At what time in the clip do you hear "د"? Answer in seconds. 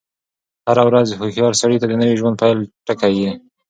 1.87-1.93, 2.37-2.39